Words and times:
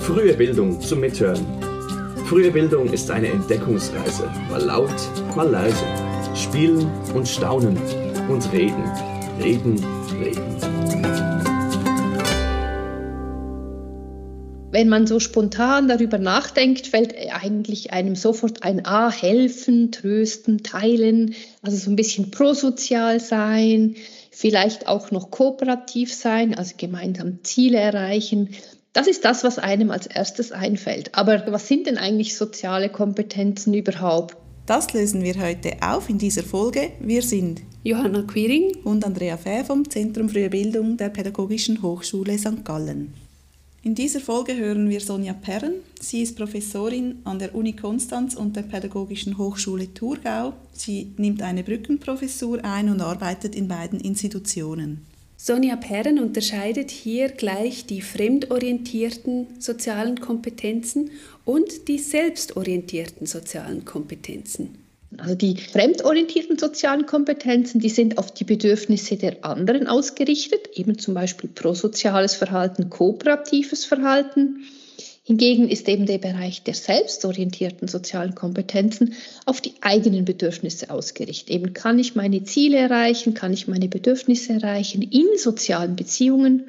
Frühe 0.00 0.34
Bildung 0.34 0.80
zum 0.80 0.98
Mithören. 0.98 1.46
Frühe 2.26 2.50
Bildung 2.50 2.92
ist 2.92 3.08
eine 3.12 3.28
Entdeckungsreise, 3.28 4.28
mal 4.50 4.60
laut, 4.60 4.90
mal 5.36 5.48
leise. 5.48 5.84
Spielen 6.34 6.90
und 7.14 7.28
staunen 7.28 7.78
und 8.28 8.52
reden, 8.52 8.82
reden, 9.40 9.84
reden. 10.20 10.58
Wenn 14.72 14.88
man 14.88 15.06
so 15.06 15.20
spontan 15.20 15.86
darüber 15.86 16.18
nachdenkt, 16.18 16.88
fällt 16.88 17.14
eigentlich 17.30 17.92
einem 17.92 18.16
sofort 18.16 18.64
ein 18.64 18.84
A, 18.84 19.12
helfen, 19.12 19.92
trösten, 19.92 20.64
teilen, 20.64 21.36
also 21.62 21.76
so 21.76 21.90
ein 21.90 21.96
bisschen 21.96 22.32
prosozial 22.32 23.20
sein, 23.20 23.94
vielleicht 24.32 24.88
auch 24.88 25.12
noch 25.12 25.30
kooperativ 25.30 26.12
sein, 26.12 26.56
also 26.56 26.74
gemeinsam 26.76 27.44
Ziele 27.44 27.78
erreichen. 27.78 28.50
Das 28.98 29.06
ist 29.06 29.24
das, 29.24 29.44
was 29.44 29.60
einem 29.60 29.92
als 29.92 30.08
erstes 30.08 30.50
einfällt. 30.50 31.14
Aber 31.14 31.44
was 31.52 31.68
sind 31.68 31.86
denn 31.86 31.98
eigentlich 31.98 32.36
soziale 32.36 32.88
Kompetenzen 32.88 33.72
überhaupt? 33.72 34.36
Das 34.66 34.92
lösen 34.92 35.22
wir 35.22 35.40
heute 35.40 35.76
auf 35.80 36.10
in 36.10 36.18
dieser 36.18 36.42
Folge. 36.42 36.90
Wir 36.98 37.22
sind 37.22 37.62
Johanna 37.84 38.22
Quiring 38.22 38.78
und 38.82 39.06
Andrea 39.06 39.36
Fäh 39.36 39.62
vom 39.62 39.88
Zentrum 39.88 40.28
Frühe 40.28 40.50
Bildung 40.50 40.96
der 40.96 41.10
Pädagogischen 41.10 41.80
Hochschule 41.80 42.36
St. 42.38 42.64
Gallen. 42.64 43.14
In 43.84 43.94
dieser 43.94 44.18
Folge 44.18 44.56
hören 44.56 44.90
wir 44.90 45.00
Sonja 45.00 45.32
Perren. 45.32 45.74
Sie 46.00 46.22
ist 46.22 46.36
Professorin 46.36 47.20
an 47.22 47.38
der 47.38 47.54
Uni 47.54 47.74
Konstanz 47.74 48.34
und 48.34 48.56
der 48.56 48.62
Pädagogischen 48.62 49.38
Hochschule 49.38 49.94
Thurgau. 49.94 50.54
Sie 50.72 51.12
nimmt 51.18 51.40
eine 51.42 51.62
Brückenprofessur 51.62 52.64
ein 52.64 52.88
und 52.88 53.00
arbeitet 53.00 53.54
in 53.54 53.68
beiden 53.68 54.00
Institutionen. 54.00 55.06
Sonja 55.40 55.76
Perren 55.76 56.18
unterscheidet 56.18 56.90
hier 56.90 57.28
gleich 57.28 57.86
die 57.86 58.02
fremdorientierten 58.02 59.46
sozialen 59.60 60.20
Kompetenzen 60.20 61.12
und 61.44 61.86
die 61.86 61.98
selbstorientierten 61.98 63.24
sozialen 63.24 63.84
Kompetenzen. 63.84 64.78
Also 65.16 65.36
die 65.36 65.56
fremdorientierten 65.56 66.58
sozialen 66.58 67.06
Kompetenzen, 67.06 67.80
die 67.80 67.88
sind 67.88 68.18
auf 68.18 68.34
die 68.34 68.42
Bedürfnisse 68.42 69.16
der 69.16 69.44
anderen 69.44 69.86
ausgerichtet, 69.86 70.70
eben 70.74 70.98
zum 70.98 71.14
Beispiel 71.14 71.48
prosoziales 71.48 72.34
Verhalten, 72.34 72.90
kooperatives 72.90 73.84
Verhalten. 73.84 74.64
Hingegen 75.28 75.68
ist 75.68 75.86
eben 75.90 76.06
der 76.06 76.16
Bereich 76.16 76.62
der 76.62 76.72
selbstorientierten 76.72 77.86
sozialen 77.86 78.34
Kompetenzen 78.34 79.12
auf 79.44 79.60
die 79.60 79.74
eigenen 79.82 80.24
Bedürfnisse 80.24 80.88
ausgerichtet. 80.88 81.50
Eben 81.50 81.74
kann 81.74 81.98
ich 81.98 82.14
meine 82.14 82.44
Ziele 82.44 82.78
erreichen, 82.78 83.34
kann 83.34 83.52
ich 83.52 83.68
meine 83.68 83.88
Bedürfnisse 83.88 84.54
erreichen 84.54 85.02
in 85.02 85.26
sozialen 85.36 85.96
Beziehungen 85.96 86.64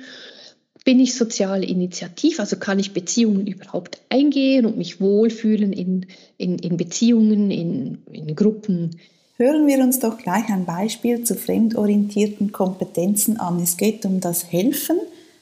bin 0.84 1.00
ich 1.00 1.16
sozial 1.16 1.64
initiativ, 1.64 2.42
also 2.42 2.58
kann 2.58 2.80
ich 2.80 2.92
Beziehungen 2.92 3.48
überhaupt 3.48 4.02
eingehen 4.10 4.66
und 4.66 4.78
mich 4.78 5.00
wohlfühlen 5.00 5.72
in, 5.72 6.08
in, 6.38 6.60
in 6.60 6.76
Beziehungen, 6.76 7.52
in, 7.52 8.00
in 8.12 8.36
Gruppen. 8.36 9.00
Hören 9.38 9.68
wir 9.68 9.78
uns 9.78 10.00
doch 10.00 10.18
gleich 10.18 10.50
ein 10.50 10.66
Beispiel 10.66 11.24
zu 11.24 11.36
fremdorientierten 11.36 12.52
Kompetenzen 12.52 13.40
an. 13.40 13.62
Es 13.62 13.78
geht 13.78 14.06
um 14.06 14.20
das 14.20 14.52
Helfen. 14.52 14.98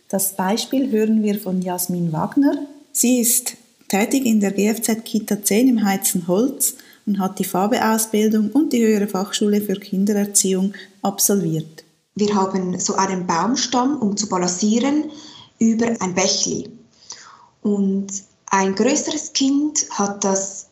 Das 0.07 0.35
Beispiel 0.35 0.91
hören 0.91 1.23
wir 1.23 1.39
von 1.39 1.63
Jasmin 1.63 2.13
Wagner. 2.13 2.67
Sie 2.99 3.19
ist 3.19 3.53
tätig 3.89 4.25
in 4.25 4.39
der 4.39 4.51
GFZ 4.51 5.05
Kita 5.05 5.43
10 5.43 5.67
im 5.67 5.85
Heizenholz 5.85 6.77
und 7.05 7.19
hat 7.19 7.37
die 7.37 7.43
Farbeausbildung 7.43 8.49
und 8.49 8.73
die 8.73 8.83
höhere 8.83 9.07
Fachschule 9.07 9.61
für 9.61 9.75
Kindererziehung 9.75 10.73
absolviert. 11.03 11.83
Wir 12.15 12.33
haben 12.33 12.79
so 12.79 12.95
einen 12.95 13.27
Baumstamm, 13.27 14.01
um 14.01 14.17
zu 14.17 14.27
balancieren 14.27 15.11
über 15.59 15.85
ein 15.99 16.15
Bächli. 16.15 16.71
Und 17.61 18.07
ein 18.47 18.73
größeres 18.73 19.31
Kind 19.33 19.85
hat 19.91 20.23
das 20.23 20.65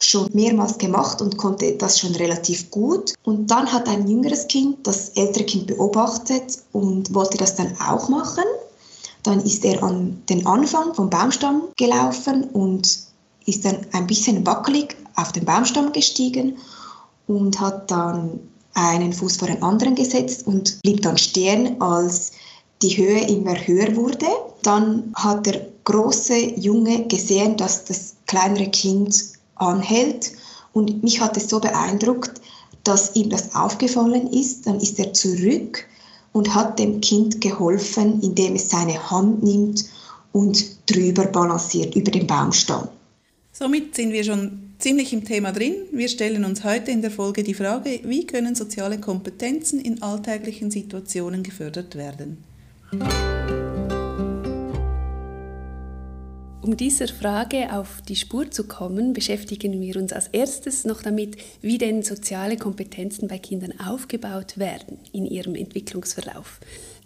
schon 0.00 0.30
mehrmals 0.32 0.78
gemacht 0.78 1.20
und 1.20 1.36
konnte 1.38 1.72
das 1.72 1.98
schon 1.98 2.14
relativ 2.14 2.70
gut. 2.70 3.14
Und 3.24 3.50
dann 3.50 3.72
hat 3.72 3.88
ein 3.88 4.06
jüngeres 4.06 4.46
Kind 4.46 4.86
das 4.86 5.08
ältere 5.16 5.42
Kind 5.42 5.66
beobachtet 5.66 6.56
und 6.70 7.12
wollte 7.12 7.36
das 7.36 7.56
dann 7.56 7.76
auch 7.80 8.08
machen. 8.08 8.44
Dann 9.24 9.40
ist 9.40 9.64
er 9.64 9.82
an 9.82 10.22
den 10.28 10.46
Anfang 10.46 10.94
vom 10.94 11.10
Baumstamm 11.10 11.62
gelaufen 11.76 12.44
und 12.44 12.98
ist 13.46 13.64
dann 13.64 13.78
ein 13.92 14.06
bisschen 14.06 14.46
wackelig 14.46 14.96
auf 15.16 15.32
den 15.32 15.44
Baumstamm 15.44 15.92
gestiegen 15.92 16.56
und 17.26 17.58
hat 17.60 17.90
dann 17.90 18.38
einen 18.74 19.12
Fuß 19.12 19.38
vor 19.38 19.48
den 19.48 19.62
anderen 19.62 19.94
gesetzt 19.94 20.46
und 20.46 20.80
blieb 20.82 21.02
dann 21.02 21.18
stehen, 21.18 21.80
als 21.80 22.32
die 22.82 22.96
Höhe 22.96 23.26
immer 23.26 23.54
höher 23.54 23.96
wurde. 23.96 24.26
Dann 24.62 25.12
hat 25.14 25.46
der 25.46 25.66
große 25.84 26.36
Junge 26.58 27.06
gesehen, 27.06 27.56
dass 27.56 27.84
das 27.84 28.14
kleinere 28.26 28.68
Kind 28.70 29.24
anhält 29.56 30.32
und 30.72 31.02
mich 31.02 31.20
hat 31.20 31.36
es 31.36 31.48
so 31.48 31.60
beeindruckt, 31.60 32.40
dass 32.82 33.14
ihm 33.14 33.30
das 33.30 33.54
aufgefallen 33.54 34.30
ist. 34.32 34.66
Dann 34.66 34.80
ist 34.80 34.98
er 34.98 35.12
zurück 35.12 35.86
und 36.34 36.52
hat 36.52 36.80
dem 36.80 37.00
Kind 37.00 37.40
geholfen, 37.40 38.20
indem 38.20 38.56
es 38.56 38.68
seine 38.68 39.10
Hand 39.10 39.42
nimmt 39.42 39.84
und 40.32 40.90
drüber 40.90 41.26
balanciert 41.26 41.94
über 41.94 42.10
den 42.10 42.26
Baumstamm. 42.26 42.88
Somit 43.52 43.94
sind 43.94 44.12
wir 44.12 44.24
schon 44.24 44.74
ziemlich 44.80 45.12
im 45.12 45.24
Thema 45.24 45.52
drin. 45.52 45.74
Wir 45.92 46.08
stellen 46.08 46.44
uns 46.44 46.64
heute 46.64 46.90
in 46.90 47.02
der 47.02 47.12
Folge 47.12 47.44
die 47.44 47.54
Frage, 47.54 48.00
wie 48.02 48.26
können 48.26 48.56
soziale 48.56 48.98
Kompetenzen 48.98 49.80
in 49.80 50.02
alltäglichen 50.02 50.72
Situationen 50.72 51.44
gefördert 51.44 51.94
werden. 51.94 52.42
Um 56.64 56.78
dieser 56.78 57.08
Frage 57.08 57.74
auf 57.74 58.00
die 58.08 58.16
Spur 58.16 58.50
zu 58.50 58.64
kommen, 58.64 59.12
beschäftigen 59.12 59.82
wir 59.82 59.96
uns 59.96 60.14
als 60.14 60.28
erstes 60.28 60.86
noch 60.86 61.02
damit, 61.02 61.36
wie 61.60 61.76
denn 61.76 62.02
soziale 62.02 62.56
Kompetenzen 62.56 63.28
bei 63.28 63.36
Kindern 63.36 63.78
aufgebaut 63.78 64.56
werden 64.56 64.96
in 65.12 65.26
ihrem 65.26 65.56
Entwicklungsverlauf. 65.56 66.60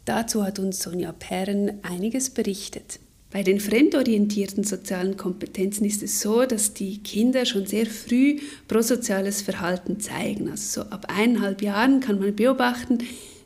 Dazu 0.04 0.44
hat 0.44 0.60
uns 0.60 0.78
Sonja 0.78 1.10
Perren 1.10 1.72
einiges 1.82 2.30
berichtet. 2.30 3.00
Bei 3.32 3.42
den 3.42 3.58
fremdorientierten 3.58 4.62
sozialen 4.62 5.16
Kompetenzen 5.16 5.84
ist 5.84 6.04
es 6.04 6.20
so, 6.20 6.44
dass 6.44 6.72
die 6.74 6.98
Kinder 6.98 7.44
schon 7.44 7.66
sehr 7.66 7.86
früh 7.86 8.38
prosoziales 8.68 9.42
Verhalten 9.42 9.98
zeigen. 9.98 10.52
Also 10.52 10.82
so 10.82 10.88
ab 10.88 11.06
eineinhalb 11.08 11.62
Jahren 11.62 11.98
kann 11.98 12.20
man 12.20 12.36
beobachten, 12.36 12.98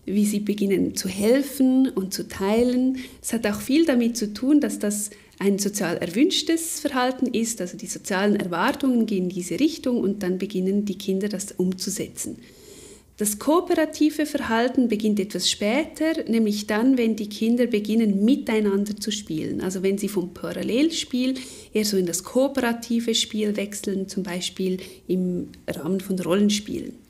wie 0.04 0.26
sie 0.26 0.40
beginnen 0.40 0.94
zu 0.94 1.08
helfen 1.08 1.88
und 1.88 2.12
zu 2.12 2.28
teilen. 2.28 2.98
Es 3.22 3.32
hat 3.32 3.46
auch 3.46 3.62
viel 3.62 3.86
damit 3.86 4.18
zu 4.18 4.34
tun, 4.34 4.60
dass 4.60 4.78
das 4.78 5.08
ein 5.38 5.58
sozial 5.58 5.96
erwünschtes 5.96 6.80
Verhalten 6.80 7.26
ist, 7.26 7.60
also 7.60 7.76
die 7.76 7.86
sozialen 7.86 8.36
Erwartungen 8.36 9.06
gehen 9.06 9.24
in 9.24 9.30
diese 9.30 9.58
Richtung 9.58 10.00
und 10.00 10.22
dann 10.22 10.38
beginnen 10.38 10.84
die 10.84 10.98
Kinder 10.98 11.28
das 11.28 11.52
umzusetzen. 11.52 12.38
Das 13.18 13.38
kooperative 13.38 14.24
Verhalten 14.24 14.88
beginnt 14.88 15.20
etwas 15.20 15.50
später, 15.50 16.24
nämlich 16.28 16.66
dann, 16.66 16.96
wenn 16.96 17.14
die 17.14 17.28
Kinder 17.28 17.66
beginnen 17.66 18.24
miteinander 18.24 18.96
zu 18.96 19.12
spielen. 19.12 19.60
Also 19.60 19.82
wenn 19.82 19.98
sie 19.98 20.08
vom 20.08 20.32
Parallelspiel 20.32 21.34
eher 21.72 21.84
so 21.84 21.96
in 21.96 22.06
das 22.06 22.24
kooperative 22.24 23.14
Spiel 23.14 23.56
wechseln, 23.56 24.08
zum 24.08 24.22
Beispiel 24.22 24.78
im 25.08 25.48
Rahmen 25.68 26.00
von 26.00 26.18
Rollenspielen. 26.18 27.01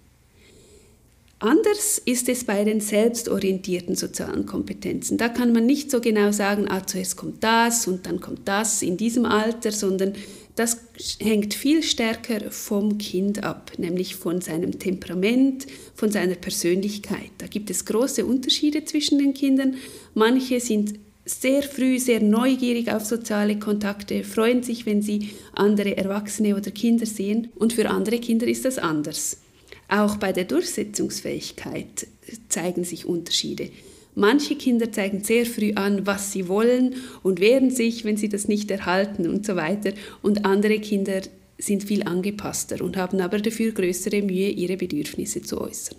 Anders 1.42 2.00
ist 2.04 2.28
es 2.28 2.44
bei 2.44 2.62
den 2.62 2.80
selbstorientierten 2.80 3.96
sozialen 3.96 4.46
Kompetenzen. 4.46 5.18
Da 5.18 5.28
kann 5.28 5.52
man 5.52 5.66
nicht 5.66 5.90
so 5.90 6.00
genau 6.00 6.30
sagen, 6.30 6.70
ah, 6.70 6.86
zuerst 6.86 7.16
kommt 7.16 7.42
das 7.42 7.88
und 7.88 8.06
dann 8.06 8.20
kommt 8.20 8.46
das 8.46 8.80
in 8.80 8.96
diesem 8.96 9.24
Alter, 9.24 9.72
sondern 9.72 10.12
das 10.54 10.78
hängt 11.18 11.54
viel 11.54 11.82
stärker 11.82 12.52
vom 12.52 12.96
Kind 12.96 13.42
ab, 13.42 13.72
nämlich 13.76 14.14
von 14.14 14.40
seinem 14.40 14.78
Temperament, 14.78 15.66
von 15.96 16.12
seiner 16.12 16.36
Persönlichkeit. 16.36 17.32
Da 17.38 17.48
gibt 17.48 17.70
es 17.70 17.86
große 17.86 18.24
Unterschiede 18.24 18.84
zwischen 18.84 19.18
den 19.18 19.34
Kindern. 19.34 19.74
Manche 20.14 20.60
sind 20.60 21.00
sehr 21.24 21.64
früh 21.64 21.98
sehr 21.98 22.20
neugierig 22.20 22.92
auf 22.92 23.04
soziale 23.04 23.58
Kontakte, 23.58 24.22
freuen 24.22 24.62
sich, 24.62 24.86
wenn 24.86 25.02
sie 25.02 25.30
andere 25.54 25.96
Erwachsene 25.96 26.54
oder 26.56 26.70
Kinder 26.70 27.06
sehen 27.06 27.48
und 27.56 27.72
für 27.72 27.90
andere 27.90 28.20
Kinder 28.20 28.46
ist 28.46 28.64
das 28.64 28.78
anders. 28.78 29.38
Auch 29.92 30.16
bei 30.16 30.32
der 30.32 30.44
Durchsetzungsfähigkeit 30.44 32.06
zeigen 32.48 32.82
sich 32.82 33.04
Unterschiede. 33.04 33.68
Manche 34.14 34.56
Kinder 34.56 34.90
zeigen 34.90 35.22
sehr 35.22 35.44
früh 35.44 35.74
an, 35.74 36.06
was 36.06 36.32
sie 36.32 36.48
wollen 36.48 36.94
und 37.22 37.40
wehren 37.40 37.70
sich, 37.70 38.02
wenn 38.06 38.16
sie 38.16 38.30
das 38.30 38.48
nicht 38.48 38.70
erhalten 38.70 39.28
und 39.28 39.44
so 39.44 39.54
weiter. 39.54 39.92
Und 40.22 40.46
andere 40.46 40.80
Kinder 40.80 41.20
sind 41.58 41.84
viel 41.84 42.04
angepasster 42.04 42.82
und 42.82 42.96
haben 42.96 43.20
aber 43.20 43.38
dafür 43.38 43.72
größere 43.72 44.22
Mühe, 44.22 44.48
ihre 44.48 44.78
Bedürfnisse 44.78 45.42
zu 45.42 45.60
äußern. 45.60 45.98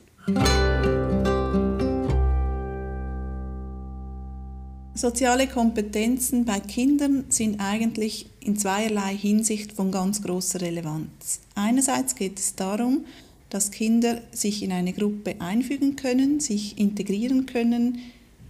Soziale 4.96 5.46
Kompetenzen 5.46 6.46
bei 6.46 6.60
Kindern 6.62 7.26
sind 7.30 7.60
eigentlich 7.60 8.26
in 8.40 8.58
zweierlei 8.58 9.16
Hinsicht 9.16 9.74
von 9.74 9.92
ganz 9.92 10.24
großer 10.24 10.62
Relevanz. 10.62 11.42
Einerseits 11.54 12.16
geht 12.16 12.40
es 12.40 12.56
darum, 12.56 13.06
dass 13.54 13.72
Kinder 13.72 14.20
sich 14.32 14.64
in 14.64 14.72
eine 14.72 14.94
Gruppe 14.94 15.36
einfügen 15.40 15.96
können, 15.96 16.40
sich 16.40 16.78
integrieren 16.78 17.46
können 17.46 18.00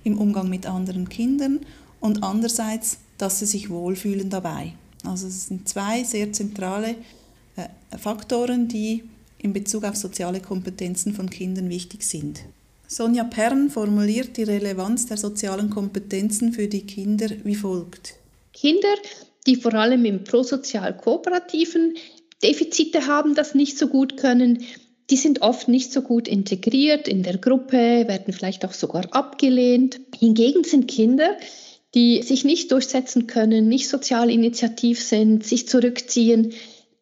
im 0.03 0.17
Umgang 0.17 0.49
mit 0.49 0.65
anderen 0.65 1.09
Kindern 1.09 1.59
und 1.99 2.23
andererseits 2.23 2.97
dass 3.17 3.39
sie 3.39 3.45
sich 3.45 3.69
wohlfühlen 3.69 4.29
dabei. 4.29 4.73
Also 5.05 5.27
es 5.27 5.47
sind 5.47 5.67
zwei 5.69 6.03
sehr 6.03 6.33
zentrale 6.33 6.95
äh, 7.55 7.97
Faktoren, 7.97 8.67
die 8.67 9.03
in 9.37 9.53
Bezug 9.53 9.83
auf 9.83 9.95
soziale 9.95 10.39
Kompetenzen 10.39 11.13
von 11.13 11.29
Kindern 11.29 11.69
wichtig 11.69 12.03
sind. 12.03 12.41
Sonja 12.87 13.23
Pern 13.23 13.69
formuliert 13.69 14.37
die 14.37 14.43
Relevanz 14.43 15.05
der 15.05 15.17
sozialen 15.17 15.69
Kompetenzen 15.69 16.53
für 16.53 16.67
die 16.67 16.85
Kinder 16.85 17.27
wie 17.43 17.55
folgt. 17.55 18.15
Kinder, 18.53 18.95
die 19.47 19.55
vor 19.55 19.73
allem 19.73 20.05
im 20.05 20.23
prosozial-kooperativen 20.23 21.95
Defizite 22.43 23.07
haben, 23.07 23.35
das 23.35 23.55
nicht 23.55 23.77
so 23.77 23.87
gut 23.87 24.17
können, 24.17 24.63
die 25.09 25.17
sind 25.17 25.41
oft 25.41 25.67
nicht 25.67 25.91
so 25.91 26.01
gut 26.01 26.27
integriert 26.27 27.07
in 27.07 27.23
der 27.23 27.37
Gruppe, 27.37 27.77
werden 28.07 28.33
vielleicht 28.33 28.65
auch 28.65 28.73
sogar 28.73 29.13
abgelehnt. 29.13 29.99
Hingegen 30.17 30.63
sind 30.63 30.87
Kinder, 30.87 31.37
die 31.93 32.21
sich 32.23 32.45
nicht 32.45 32.71
durchsetzen 32.71 33.27
können, 33.27 33.67
nicht 33.67 33.89
sozial 33.89 34.29
initiativ 34.29 35.01
sind, 35.01 35.45
sich 35.45 35.67
zurückziehen, 35.67 36.53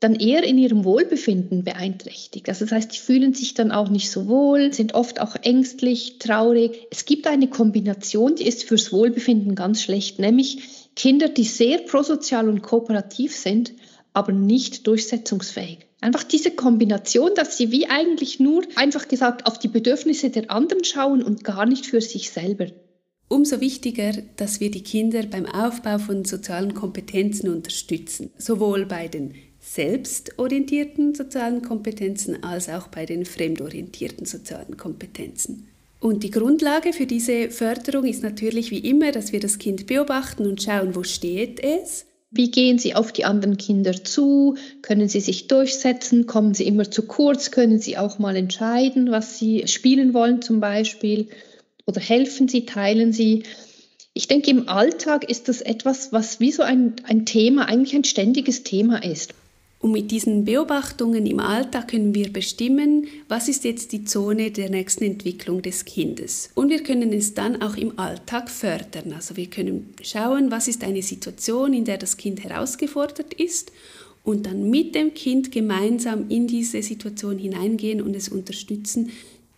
dann 0.01 0.15
eher 0.15 0.43
in 0.43 0.57
ihrem 0.57 0.83
Wohlbefinden 0.83 1.63
beeinträchtigt. 1.63 2.49
Also 2.49 2.65
das 2.65 2.71
heißt, 2.71 2.93
die 2.93 2.97
fühlen 2.97 3.35
sich 3.35 3.53
dann 3.53 3.71
auch 3.71 3.87
nicht 3.87 4.09
so 4.09 4.27
wohl, 4.27 4.73
sind 4.73 4.95
oft 4.95 5.21
auch 5.21 5.35
ängstlich, 5.43 6.17
traurig. 6.17 6.87
Es 6.89 7.05
gibt 7.05 7.27
eine 7.27 7.47
Kombination, 7.47 8.35
die 8.35 8.47
ist 8.47 8.63
fürs 8.63 8.91
Wohlbefinden 8.91 9.53
ganz 9.53 9.83
schlecht, 9.83 10.17
nämlich 10.17 10.89
Kinder, 10.95 11.29
die 11.29 11.43
sehr 11.43 11.77
prosozial 11.77 12.49
und 12.49 12.63
kooperativ 12.63 13.35
sind, 13.35 13.73
aber 14.11 14.31
nicht 14.33 14.87
durchsetzungsfähig. 14.87 15.90
Einfach 16.01 16.23
diese 16.23 16.51
Kombination, 16.51 17.31
dass 17.35 17.57
sie 17.57 17.71
wie 17.71 17.87
eigentlich 17.87 18.39
nur 18.39 18.63
einfach 18.75 19.07
gesagt 19.07 19.45
auf 19.45 19.59
die 19.59 19.67
Bedürfnisse 19.67 20.31
der 20.31 20.49
anderen 20.49 20.83
schauen 20.83 21.21
und 21.21 21.43
gar 21.43 21.67
nicht 21.67 21.85
für 21.85 22.01
sich 22.01 22.31
selber. 22.31 22.67
Umso 23.27 23.61
wichtiger, 23.61 24.11
dass 24.35 24.59
wir 24.59 24.71
die 24.71 24.83
Kinder 24.83 25.23
beim 25.23 25.45
Aufbau 25.45 25.99
von 25.99 26.25
sozialen 26.25 26.73
Kompetenzen 26.73 27.49
unterstützen, 27.49 28.31
sowohl 28.37 28.85
bei 28.85 29.07
den 29.07 29.35
selbstorientierten 29.61 31.13
sozialen 31.13 31.61
Kompetenzen 31.61 32.43
als 32.43 32.67
auch 32.67 32.87
bei 32.87 33.05
den 33.05 33.23
fremdorientierten 33.23 34.25
sozialen 34.25 34.75
Kompetenzen. 34.75 35.67
Und 35.99 36.23
die 36.23 36.31
Grundlage 36.31 36.93
für 36.93 37.05
diese 37.05 37.51
Förderung 37.51 38.05
ist 38.05 38.23
natürlich 38.23 38.71
wie 38.71 38.79
immer, 38.79 39.11
dass 39.11 39.31
wir 39.31 39.39
das 39.39 39.59
Kind 39.59 39.85
beobachten 39.85 40.47
und 40.47 40.61
schauen, 40.63 40.95
wo 40.95 41.03
steht 41.03 41.63
es. 41.63 42.07
Wie 42.33 42.49
gehen 42.49 42.79
Sie 42.79 42.95
auf 42.95 43.11
die 43.11 43.25
anderen 43.25 43.57
Kinder 43.57 43.91
zu? 44.05 44.55
Können 44.81 45.09
Sie 45.09 45.19
sich 45.19 45.47
durchsetzen? 45.47 46.27
Kommen 46.27 46.53
Sie 46.53 46.65
immer 46.65 46.89
zu 46.89 47.05
kurz? 47.05 47.51
Können 47.51 47.79
Sie 47.79 47.97
auch 47.97 48.19
mal 48.19 48.37
entscheiden, 48.37 49.11
was 49.11 49.37
Sie 49.37 49.67
spielen 49.67 50.13
wollen 50.13 50.41
zum 50.41 50.61
Beispiel? 50.61 51.27
Oder 51.85 51.99
helfen 51.99 52.47
Sie, 52.47 52.65
teilen 52.65 53.11
Sie? 53.11 53.43
Ich 54.13 54.29
denke, 54.29 54.49
im 54.49 54.69
Alltag 54.69 55.29
ist 55.29 55.49
das 55.49 55.59
etwas, 55.59 56.13
was 56.13 56.39
wie 56.39 56.53
so 56.53 56.63
ein, 56.63 56.95
ein 57.03 57.25
Thema, 57.25 57.67
eigentlich 57.67 57.95
ein 57.95 58.05
ständiges 58.05 58.63
Thema 58.63 59.03
ist. 59.03 59.33
Und 59.81 59.93
mit 59.93 60.11
diesen 60.11 60.45
Beobachtungen 60.45 61.25
im 61.25 61.39
Alltag 61.39 61.87
können 61.87 62.13
wir 62.13 62.31
bestimmen, 62.31 63.07
was 63.27 63.47
ist 63.47 63.63
jetzt 63.63 63.91
die 63.91 64.03
Zone 64.03 64.51
der 64.51 64.69
nächsten 64.69 65.03
Entwicklung 65.05 65.63
des 65.63 65.85
Kindes. 65.85 66.51
Und 66.53 66.69
wir 66.69 66.83
können 66.83 67.11
es 67.11 67.33
dann 67.33 67.63
auch 67.63 67.75
im 67.75 67.97
Alltag 67.97 68.51
fördern. 68.51 69.11
Also 69.13 69.37
wir 69.37 69.47
können 69.47 69.95
schauen, 70.03 70.51
was 70.51 70.67
ist 70.67 70.83
eine 70.83 71.01
Situation, 71.01 71.73
in 71.73 71.85
der 71.85 71.97
das 71.97 72.17
Kind 72.17 72.43
herausgefordert 72.43 73.33
ist 73.33 73.71
und 74.23 74.45
dann 74.45 74.69
mit 74.69 74.93
dem 74.93 75.15
Kind 75.15 75.51
gemeinsam 75.51 76.29
in 76.29 76.45
diese 76.45 76.83
Situation 76.83 77.39
hineingehen 77.39 78.03
und 78.03 78.15
es 78.15 78.29
unterstützen, 78.29 79.09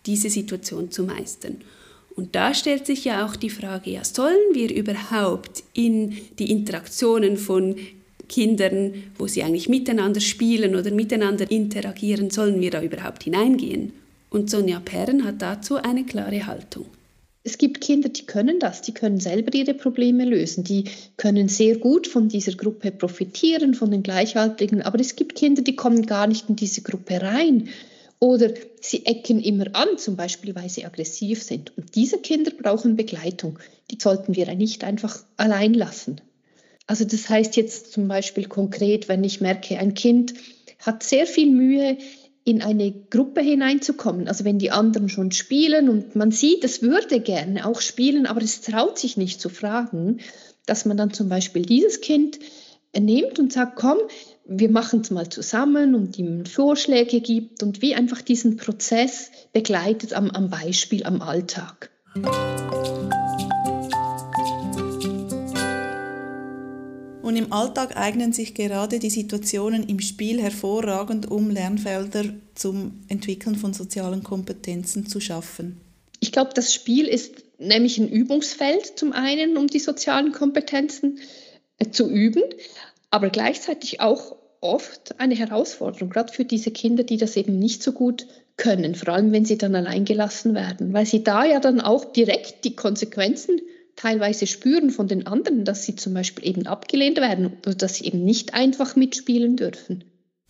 diese 0.06 0.30
Situation 0.30 0.90
zu 0.90 1.02
meistern. 1.02 1.56
Und 2.16 2.34
da 2.34 2.54
stellt 2.54 2.86
sich 2.86 3.04
ja 3.04 3.26
auch 3.26 3.36
die 3.36 3.50
Frage, 3.50 3.90
ja, 3.90 4.04
sollen 4.04 4.54
wir 4.54 4.74
überhaupt 4.74 5.64
in 5.74 6.16
die 6.38 6.50
Interaktionen 6.50 7.36
von 7.36 7.76
Kindern, 8.28 8.94
wo 9.18 9.26
sie 9.26 9.42
eigentlich 9.42 9.68
miteinander 9.68 10.20
spielen 10.20 10.74
oder 10.76 10.90
miteinander 10.90 11.50
interagieren, 11.50 12.30
sollen 12.30 12.60
wir 12.60 12.70
da 12.70 12.82
überhaupt 12.82 13.24
hineingehen? 13.24 13.92
Und 14.30 14.50
Sonja 14.50 14.80
Perren 14.80 15.24
hat 15.24 15.40
dazu 15.40 15.76
eine 15.76 16.04
klare 16.04 16.46
Haltung. 16.46 16.86
Es 17.46 17.58
gibt 17.58 17.82
Kinder, 17.82 18.08
die 18.08 18.24
können 18.24 18.58
das, 18.58 18.80
die 18.80 18.94
können 18.94 19.20
selber 19.20 19.52
ihre 19.54 19.74
Probleme 19.74 20.24
lösen, 20.24 20.64
die 20.64 20.84
können 21.18 21.48
sehr 21.48 21.76
gut 21.76 22.06
von 22.06 22.28
dieser 22.28 22.52
Gruppe 22.52 22.90
profitieren, 22.90 23.74
von 23.74 23.90
den 23.90 24.02
Gleichaltrigen, 24.02 24.80
aber 24.80 24.98
es 24.98 25.14
gibt 25.14 25.34
Kinder, 25.34 25.60
die 25.60 25.76
kommen 25.76 26.06
gar 26.06 26.26
nicht 26.26 26.48
in 26.48 26.56
diese 26.56 26.80
Gruppe 26.80 27.20
rein 27.20 27.68
oder 28.18 28.50
sie 28.80 29.04
ecken 29.04 29.40
immer 29.40 29.66
an, 29.74 29.98
zum 29.98 30.16
Beispiel, 30.16 30.54
weil 30.54 30.70
sie 30.70 30.86
aggressiv 30.86 31.42
sind. 31.42 31.76
Und 31.76 31.94
diese 31.94 32.16
Kinder 32.16 32.50
brauchen 32.50 32.96
Begleitung, 32.96 33.58
die 33.90 33.98
sollten 34.00 34.34
wir 34.34 34.52
nicht 34.54 34.82
einfach 34.82 35.22
allein 35.36 35.74
lassen. 35.74 36.22
Also 36.86 37.04
das 37.04 37.28
heißt 37.28 37.56
jetzt 37.56 37.92
zum 37.92 38.08
Beispiel 38.08 38.46
konkret, 38.46 39.08
wenn 39.08 39.24
ich 39.24 39.40
merke, 39.40 39.78
ein 39.78 39.94
Kind 39.94 40.34
hat 40.78 41.02
sehr 41.02 41.26
viel 41.26 41.50
Mühe, 41.50 41.96
in 42.44 42.60
eine 42.60 42.92
Gruppe 42.92 43.40
hineinzukommen. 43.40 44.28
Also 44.28 44.44
wenn 44.44 44.58
die 44.58 44.70
anderen 44.70 45.08
schon 45.08 45.32
spielen 45.32 45.88
und 45.88 46.14
man 46.14 46.30
sieht, 46.30 46.62
es 46.62 46.82
würde 46.82 47.20
gerne 47.20 47.66
auch 47.66 47.80
spielen, 47.80 48.26
aber 48.26 48.42
es 48.42 48.60
traut 48.60 48.98
sich 48.98 49.16
nicht 49.16 49.40
zu 49.40 49.48
fragen, 49.48 50.20
dass 50.66 50.84
man 50.84 50.98
dann 50.98 51.12
zum 51.12 51.30
Beispiel 51.30 51.62
dieses 51.62 52.02
Kind 52.02 52.38
nimmt 52.96 53.38
und 53.38 53.52
sagt, 53.52 53.76
komm, 53.76 53.98
wir 54.46 54.70
machen 54.70 55.00
es 55.00 55.10
mal 55.10 55.28
zusammen 55.30 55.94
und 55.94 56.18
ihm 56.18 56.44
Vorschläge 56.44 57.22
gibt 57.22 57.62
und 57.62 57.80
wie 57.80 57.94
einfach 57.94 58.20
diesen 58.20 58.58
Prozess 58.58 59.30
begleitet 59.54 60.12
am, 60.12 60.30
am 60.30 60.50
Beispiel, 60.50 61.04
am 61.04 61.22
Alltag. 61.22 61.90
Und 67.24 67.36
im 67.36 67.54
Alltag 67.54 67.96
eignen 67.96 68.34
sich 68.34 68.52
gerade 68.52 68.98
die 68.98 69.08
Situationen 69.08 69.88
im 69.88 69.98
Spiel 70.00 70.42
hervorragend, 70.42 71.30
um 71.30 71.48
Lernfelder 71.48 72.24
zum 72.54 73.00
Entwickeln 73.08 73.56
von 73.56 73.72
sozialen 73.72 74.22
Kompetenzen 74.22 75.06
zu 75.06 75.20
schaffen. 75.20 75.80
Ich 76.20 76.32
glaube, 76.32 76.50
das 76.54 76.74
Spiel 76.74 77.08
ist 77.08 77.42
nämlich 77.56 77.96
ein 77.96 78.10
Übungsfeld 78.10 78.98
zum 78.98 79.14
einen, 79.14 79.56
um 79.56 79.68
die 79.68 79.78
sozialen 79.78 80.32
Kompetenzen 80.32 81.18
äh, 81.78 81.88
zu 81.88 82.10
üben, 82.10 82.42
aber 83.10 83.30
gleichzeitig 83.30 84.02
auch 84.02 84.36
oft 84.60 85.18
eine 85.18 85.34
Herausforderung, 85.34 86.10
gerade 86.10 86.30
für 86.30 86.44
diese 86.44 86.72
Kinder, 86.72 87.04
die 87.04 87.16
das 87.16 87.38
eben 87.38 87.58
nicht 87.58 87.82
so 87.82 87.92
gut 87.92 88.26
können, 88.58 88.94
vor 88.94 89.14
allem 89.14 89.32
wenn 89.32 89.46
sie 89.46 89.56
dann 89.56 89.74
allein 89.74 90.04
gelassen 90.04 90.54
werden, 90.54 90.92
weil 90.92 91.06
sie 91.06 91.24
da 91.24 91.46
ja 91.46 91.58
dann 91.58 91.80
auch 91.80 92.04
direkt 92.04 92.66
die 92.66 92.76
Konsequenzen 92.76 93.62
teilweise 93.96 94.46
spüren 94.46 94.90
von 94.90 95.08
den 95.08 95.26
anderen, 95.26 95.64
dass 95.64 95.84
sie 95.84 95.96
zum 95.96 96.14
Beispiel 96.14 96.46
eben 96.46 96.66
abgelehnt 96.66 97.18
werden 97.18 97.46
oder 97.46 97.74
dass 97.74 97.96
sie 97.96 98.06
eben 98.06 98.24
nicht 98.24 98.54
einfach 98.54 98.96
mitspielen 98.96 99.56
dürfen. 99.56 100.04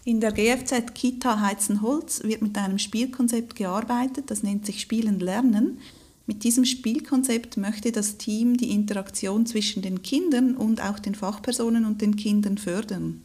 In 0.07 0.21
der 0.21 0.33
GFZ 0.33 0.95
Kita 0.95 1.41
Heizenholz 1.41 2.23
wird 2.25 2.43
mit 2.43 2.59
einem 2.59 2.79
Spielkonzept 2.79 3.57
gearbeitet, 3.57 4.31
das 4.31 4.43
nennt 4.43 4.67
sich 4.67 4.81
Spielen 4.81 5.19
Lernen. 5.19 5.79
Mit 6.27 6.45
diesem 6.45 6.65
Spielkonzept 6.65 7.57
möchte 7.57 7.91
das 7.91 8.19
Team 8.19 8.57
die 8.57 8.71
Interaktion 8.71 9.47
zwischen 9.47 9.83
den 9.83 10.03
Kindern 10.03 10.57
und 10.57 10.83
auch 10.83 10.99
den 10.99 11.15
Fachpersonen 11.15 11.85
und 11.85 12.03
den 12.03 12.17
Kindern 12.17 12.59
fördern. 12.59 13.23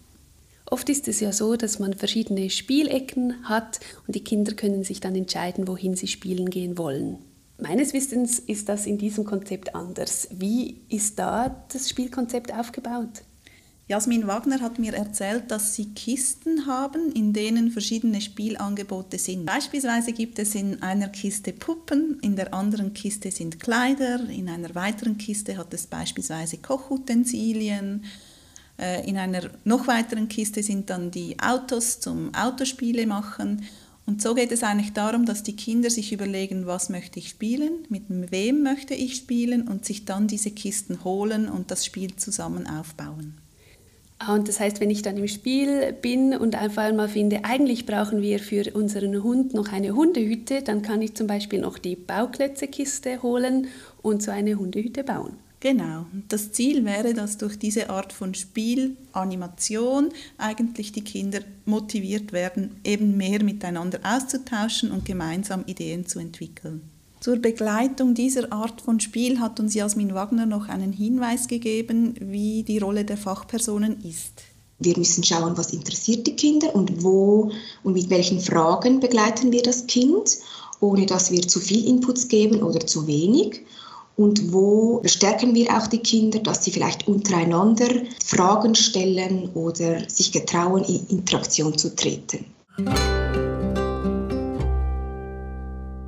Oft 0.66 0.88
ist 0.90 1.08
es 1.08 1.20
ja 1.20 1.32
so, 1.32 1.56
dass 1.56 1.80
man 1.80 1.96
verschiedene 1.96 2.50
Spielecken 2.50 3.44
hat 3.44 3.80
und 4.06 4.16
die 4.16 4.24
Kinder 4.24 4.54
können 4.54 4.84
sich 4.84 5.00
dann 5.00 5.16
entscheiden, 5.16 5.68
wohin 5.68 5.96
sie 5.96 6.08
spielen 6.08 6.50
gehen 6.50 6.78
wollen. 6.78 7.18
Meines 7.62 7.94
Wissens 7.94 8.40
ist 8.40 8.70
das 8.70 8.86
in 8.86 8.98
diesem 8.98 9.26
Konzept 9.26 9.76
anders. 9.76 10.30
Wie 10.32 10.82
ist 10.88 11.20
da 11.20 11.66
das 11.72 11.90
Spielkonzept 11.90 12.54
aufgebaut? 12.54 13.24
Jasmin 13.88 14.28
Wagner 14.28 14.62
hat 14.62 14.80
mir 14.80 14.94
erzählt, 14.94 15.52
dass 15.52 15.76
sie 15.76 15.94
Kisten 15.94 16.68
haben, 16.68 17.12
in 17.12 17.34
denen 17.34 17.72
verschiedene 17.72 18.22
Spielangebote 18.22 19.18
sind. 19.18 19.46
Beispielsweise 19.46 20.14
gibt 20.14 20.40
es 20.40 20.56
in 20.56 20.82
einer 20.82 21.10
Kiste 21.10 21.52
Puppen, 21.52 22.20
in 22.22 22.36
der 22.36 22.54
anderen 22.54 22.94
Kiste 22.94 23.32
sind 23.32 23.60
Kleider, 23.60 24.30
in 24.30 24.48
einer 24.48 24.74
weiteren 24.76 25.18
Kiste 25.18 25.58
hat 25.58 25.74
es 25.74 25.88
beispielsweise 25.88 26.60
Kochutensilien, 26.60 28.06
äh, 28.78 29.10
in 29.10 29.18
einer 29.18 29.50
noch 29.66 29.88
weiteren 29.88 30.30
Kiste 30.30 30.64
sind 30.64 30.90
dann 30.92 31.12
die 31.12 31.38
Autos 31.40 32.00
zum 32.00 32.34
Autospiele 32.36 33.08
machen 33.08 33.66
und 34.10 34.24
so 34.24 34.34
geht 34.34 34.52
es 34.52 34.64
eigentlich 34.64 34.94
darum, 34.94 35.26
dass 35.26 35.44
die 35.44 35.56
Kinder 35.56 35.92
sich 35.92 36.12
überlegen, 36.12 36.66
was 36.66 36.90
möchte 36.90 37.20
ich 37.20 37.30
spielen, 37.30 37.86
mit 37.90 38.06
wem 38.10 38.64
möchte 38.64 38.96
ich 38.96 39.16
spielen 39.16 39.68
und 39.68 39.86
sich 39.86 40.06
dann 40.06 40.28
diese 40.28 40.50
Kisten 40.50 41.04
holen 41.04 41.48
und 41.48 41.70
das 41.70 41.86
Spiel 41.86 42.16
zusammen 42.16 42.66
aufbauen. 42.66 43.36
Ah, 44.18 44.34
und 44.34 44.48
das 44.48 44.60
heißt, 44.60 44.80
wenn 44.80 44.90
ich 44.90 45.04
dann 45.04 45.16
im 45.18 45.28
Spiel 45.28 45.94
bin 45.94 46.36
und 46.36 46.56
einfach 46.56 46.86
einmal 46.86 47.08
finde, 47.08 47.46
eigentlich 47.46 47.86
brauchen 47.86 48.24
wir 48.24 48.40
für 48.40 48.72
unseren 48.74 49.22
Hund 49.22 49.54
noch 49.54 49.72
eine 49.72 49.94
Hundehütte, 49.94 50.64
dann 50.64 50.82
kann 50.82 51.04
ich 51.04 51.14
zum 51.14 51.28
Beispiel 51.28 51.60
noch 51.60 51.78
die 51.78 51.96
Bauklötzekiste 51.96 53.22
holen 53.22 53.68
und 54.02 54.24
so 54.24 54.32
eine 54.32 54.56
Hundehütte 54.56 55.04
bauen. 55.04 55.38
Genau. 55.60 56.06
Das 56.30 56.54
Ziel 56.54 56.86
wäre, 56.86 57.14
dass 57.14 57.38
durch 57.38 57.60
diese 57.60 57.90
Art 57.90 58.14
von 58.14 58.34
Spiel, 58.34 58.96
Animation 59.12 60.10
eigentlich 60.38 60.94
die 60.94 61.04
Kinder 61.04 61.42
motiviert 61.66 62.32
werden, 62.32 62.80
eben 62.86 63.18
mehr 63.18 63.44
miteinander 63.44 64.00
auszutauschen 64.04 64.92
und 64.92 65.04
gemeinsam 65.04 65.66
Ideen 65.66 66.06
zu 66.06 66.20
entwickeln. 66.20 66.82
Zur 67.20 67.36
Begleitung 67.36 68.14
dieser 68.14 68.54
Art 68.54 68.80
von 68.80 69.02
Spiel 69.02 69.42
hat 69.42 69.60
uns 69.60 69.74
Jasmin 69.74 70.14
Wagner 70.14 70.46
noch 70.46 70.70
einen 70.70 70.94
Hinweis 70.94 71.50
gegeben, 71.50 72.16
wie 72.22 72.64
die 72.64 72.78
Rolle 72.78 73.04
der 73.04 73.18
Fachpersonen 73.18 74.02
ist. 74.06 74.44
Wir 74.82 74.98
müssen 74.98 75.26
schauen, 75.26 75.58
was 75.58 75.74
interessiert 75.74 76.26
die 76.26 76.38
Kinder 76.38 76.74
und 76.74 77.04
wo 77.04 77.52
und 77.84 77.94
mit 77.94 78.10
welchen 78.10 78.40
Fragen 78.40 79.02
begleiten 79.02 79.52
wir 79.52 79.62
das 79.62 79.88
Kind, 79.88 80.38
ohne 80.80 81.06
dass 81.06 81.32
wir 81.32 81.46
zu 81.46 81.60
viel 81.60 81.86
Inputs 81.86 82.30
geben 82.30 82.64
oder 82.64 82.88
zu 82.88 83.06
wenig. 83.06 83.66
Und 84.20 84.52
wo 84.52 85.00
bestärken 85.00 85.56
wir 85.56 85.74
auch 85.78 85.88
die 85.88 86.00
Kinder, 86.00 86.40
dass 86.40 86.66
sie 86.66 86.72
vielleicht 86.72 87.08
untereinander 87.08 87.88
Fragen 88.22 88.76
stellen 88.76 89.50
oder 89.54 90.10
sich 90.10 90.34
getrauen, 90.34 90.84
in 90.84 91.08
Interaktion 91.08 91.78
zu 91.78 91.96
treten. 91.96 92.44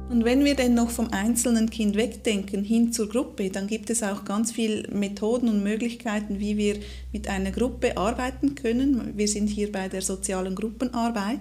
Und 0.10 0.25
wenn 0.25 0.44
wir 0.44 0.56
denn 0.56 0.74
noch 0.74 0.89
vom 0.89 1.08
einzelnen 1.12 1.70
Kind 1.70 1.96
wegdenken 1.96 2.65
hin 2.65 2.91
zur 2.91 3.08
Gruppe, 3.08 3.50
dann 3.50 3.68
gibt 3.68 3.89
es 3.89 4.03
auch 4.03 4.25
ganz 4.25 4.51
viele 4.51 4.89
Methoden 4.89 5.48
und 5.48 5.63
Möglichkeiten, 5.63 6.38
wie 6.41 6.58
wir 6.58 6.82
mit 7.13 7.30
einer 7.30 7.51
Gruppe 7.51 7.96
arbeiten 7.96 8.56
können. 8.56 9.13
Wir 9.15 9.30
sind 9.30 9.48
hier 9.48 9.72
bei 9.72 9.88
der 9.88 10.01
sozialen 10.01 10.56
Gruppenarbeit. 10.56 11.39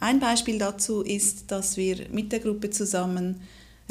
Ein 0.00 0.18
Beispiel 0.18 0.58
dazu 0.58 1.02
ist, 1.02 1.52
dass 1.52 1.76
wir 1.76 1.98
mit 2.10 2.32
der 2.32 2.40
Gruppe 2.40 2.70
zusammen 2.70 3.42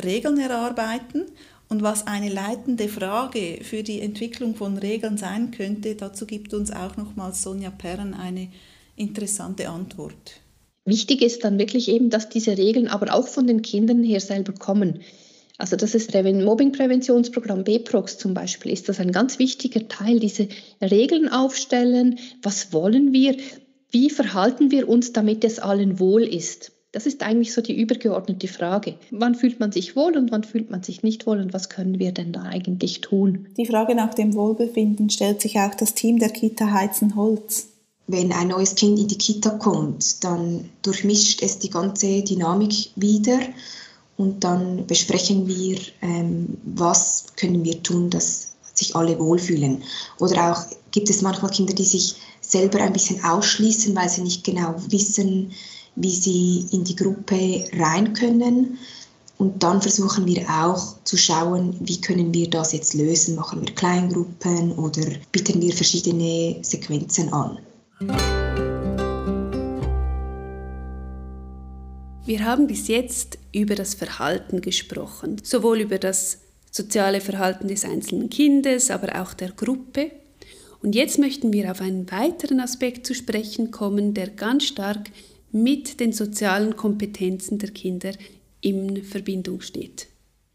Regeln 0.03 0.37
erarbeiten 0.37 1.25
und 1.69 1.83
was 1.83 2.07
eine 2.07 2.29
leitende 2.29 2.89
Frage 2.89 3.59
für 3.61 3.83
die 3.83 4.01
Entwicklung 4.01 4.55
von 4.55 4.77
Regeln 4.77 5.17
sein 5.17 5.51
könnte, 5.51 5.95
dazu 5.95 6.25
gibt 6.25 6.53
uns 6.53 6.71
auch 6.71 6.97
nochmals 6.97 7.43
Sonja 7.43 7.69
Perren 7.69 8.15
eine 8.15 8.49
interessante 8.95 9.69
Antwort. 9.69 10.41
Wichtig 10.85 11.21
ist 11.21 11.43
dann 11.43 11.59
wirklich 11.59 11.87
eben, 11.87 12.09
dass 12.09 12.29
diese 12.29 12.57
Regeln 12.57 12.87
aber 12.87 13.13
auch 13.13 13.27
von 13.27 13.45
den 13.45 13.61
Kindern 13.61 14.03
her 14.03 14.19
selber 14.19 14.53
kommen. 14.53 15.01
Also 15.59 15.75
das 15.75 15.93
ist 15.93 16.15
im 16.15 16.43
Mobbingpräventionsprogramm 16.43 17.63
BPROX 17.63 18.17
zum 18.17 18.33
Beispiel, 18.33 18.71
ist 18.71 18.89
das 18.89 18.99
ein 18.99 19.11
ganz 19.11 19.37
wichtiger 19.37 19.87
Teil, 19.87 20.19
diese 20.19 20.47
Regeln 20.81 21.29
aufstellen, 21.29 22.17
was 22.41 22.73
wollen 22.73 23.13
wir, 23.13 23.37
wie 23.91 24.09
verhalten 24.09 24.71
wir 24.71 24.89
uns, 24.89 25.13
damit 25.13 25.43
es 25.43 25.59
allen 25.59 25.99
wohl 25.99 26.23
ist. 26.23 26.71
Das 26.91 27.05
ist 27.05 27.21
eigentlich 27.21 27.53
so 27.53 27.61
die 27.61 27.79
übergeordnete 27.79 28.47
Frage. 28.47 28.95
Wann 29.11 29.35
fühlt 29.35 29.59
man 29.59 29.71
sich 29.71 29.95
wohl 29.95 30.17
und 30.17 30.31
wann 30.31 30.43
fühlt 30.43 30.71
man 30.71 30.81
sich 30.81 31.03
nicht 31.03 31.27
wohl 31.27 31.39
und 31.39 31.53
was 31.53 31.69
können 31.69 31.99
wir 31.99 32.11
denn 32.11 32.31
da 32.31 32.43
eigentlich 32.43 33.01
tun? 33.01 33.47
Die 33.57 33.67
Frage 33.67 33.93
nach 33.93 34.13
dem 34.13 34.33
Wohlbefinden 34.33 35.09
stellt 35.09 35.41
sich 35.41 35.59
auch 35.59 35.75
das 35.75 35.93
Team 35.93 36.17
der 36.17 36.29
Kita 36.29 36.71
Heizen 36.71 37.15
Holz 37.15 37.67
wenn 38.09 38.31
ein 38.31 38.47
neues 38.47 38.73
Kind 38.73 38.97
in 38.97 39.07
die 39.07 39.17
Kita 39.17 39.51
kommt, 39.51 40.23
dann 40.23 40.67
durchmischt 40.81 41.43
es 41.43 41.59
die 41.59 41.69
ganze 41.69 42.23
Dynamik 42.23 42.89
wieder 42.95 43.39
und 44.17 44.43
dann 44.43 44.87
besprechen 44.87 45.47
wir, 45.47 45.77
ähm, 46.01 46.57
was 46.63 47.27
können 47.35 47.63
wir 47.63 47.83
tun, 47.83 48.09
dass 48.09 48.53
sich 48.73 48.95
alle 48.95 49.19
wohlfühlen. 49.19 49.83
Oder 50.19 50.51
auch 50.51 50.65
gibt 50.89 51.11
es 51.11 51.21
manchmal 51.21 51.51
Kinder, 51.51 51.73
die 51.75 51.85
sich 51.85 52.15
selber 52.41 52.81
ein 52.81 52.93
bisschen 52.93 53.23
ausschließen, 53.23 53.95
weil 53.95 54.09
sie 54.09 54.21
nicht 54.21 54.43
genau 54.43 54.73
wissen, 54.87 55.51
wie 55.99 56.15
sie 56.15 56.65
in 56.71 56.83
die 56.83 56.95
Gruppe 56.95 57.65
rein 57.77 58.13
können. 58.13 58.79
Und 59.37 59.63
dann 59.63 59.81
versuchen 59.81 60.25
wir 60.25 60.45
auch 60.49 60.95
zu 61.03 61.15
schauen, 61.15 61.77
wie 61.79 62.01
können 62.01 62.33
wir 62.33 62.49
das 62.49 62.73
jetzt 62.73 62.93
lösen. 62.93 63.35
Machen 63.35 63.61
wir 63.61 63.73
Kleingruppen 63.73 64.73
oder 64.73 65.03
bieten 65.31 65.61
wir 65.61 65.73
verschiedene 65.73 66.57
Sequenzen 66.61 67.31
an. 67.31 67.59
Wir 72.25 72.45
haben 72.45 72.67
bis 72.67 72.87
jetzt 72.87 73.37
über 73.53 73.75
das 73.75 73.93
Verhalten 73.93 74.61
gesprochen, 74.61 75.37
sowohl 75.43 75.81
über 75.81 75.97
das 75.97 76.39
soziale 76.71 77.21
Verhalten 77.21 77.67
des 77.67 77.85
einzelnen 77.85 78.29
Kindes, 78.29 78.91
aber 78.91 79.21
auch 79.21 79.33
der 79.33 79.51
Gruppe. 79.51 80.11
Und 80.81 80.95
jetzt 80.95 81.17
möchten 81.17 81.51
wir 81.51 81.71
auf 81.71 81.81
einen 81.81 82.09
weiteren 82.11 82.59
Aspekt 82.59 83.05
zu 83.05 83.13
sprechen 83.13 83.71
kommen, 83.71 84.13
der 84.13 84.27
ganz 84.29 84.65
stark 84.65 85.09
mit 85.51 85.99
den 85.99 86.13
sozialen 86.13 86.75
Kompetenzen 86.75 87.57
der 87.57 87.71
Kinder 87.71 88.11
in 88.61 89.03
Verbindung 89.03 89.61
steht. 89.61 90.07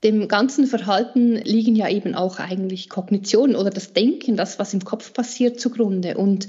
Dem 0.02 0.28
ganzen 0.28 0.66
Verhalten 0.66 1.36
liegen 1.36 1.74
ja 1.74 1.88
eben 1.88 2.14
auch 2.14 2.38
eigentlich 2.38 2.90
Kognition 2.90 3.56
oder 3.56 3.70
das 3.70 3.94
Denken, 3.94 4.36
das, 4.36 4.58
was 4.58 4.74
im 4.74 4.84
Kopf 4.84 5.14
passiert, 5.14 5.58
zugrunde. 5.58 6.18
Und 6.18 6.46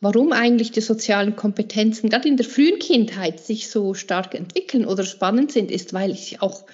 warum 0.00 0.32
eigentlich 0.32 0.70
die 0.70 0.80
sozialen 0.80 1.34
Kompetenzen 1.34 2.10
gerade 2.10 2.28
in 2.28 2.36
der 2.36 2.46
frühen 2.46 2.78
Kindheit 2.78 3.40
sich 3.40 3.68
so 3.68 3.94
stark 3.94 4.36
entwickeln 4.36 4.86
oder 4.86 5.02
spannend 5.02 5.50
sind, 5.50 5.72
ist, 5.72 5.94
weil 5.94 6.14
sich 6.14 6.40
auch 6.42 6.64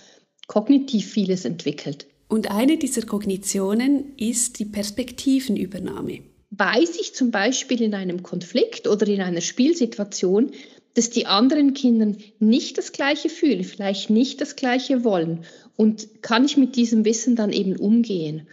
kognitiv 0.48 1.10
vieles 1.10 1.46
entwickelt. 1.46 2.06
Und 2.28 2.50
eine 2.50 2.76
dieser 2.76 3.02
Kognitionen 3.02 4.14
ist 4.18 4.58
die 4.58 4.66
Perspektivenübernahme. 4.66 6.20
Weiß 6.50 6.98
ich 7.00 7.14
zum 7.14 7.30
Beispiel 7.30 7.80
in 7.80 7.94
einem 7.94 8.22
Konflikt 8.22 8.86
oder 8.86 9.06
in 9.06 9.22
einer 9.22 9.40
Spielsituation, 9.40 10.50
dass 10.94 11.10
die 11.10 11.26
anderen 11.26 11.74
Kinder 11.74 12.14
nicht 12.38 12.78
das 12.78 12.92
Gleiche 12.92 13.28
fühlen, 13.28 13.64
vielleicht 13.64 14.10
nicht 14.10 14.40
das 14.40 14.56
Gleiche 14.56 15.04
wollen 15.04 15.44
und 15.76 16.22
kann 16.22 16.44
ich 16.44 16.56
mit 16.56 16.76
diesem 16.76 17.04
Wissen 17.04 17.36
dann 17.36 17.52
eben 17.52 17.76
umgehen. 17.76 18.46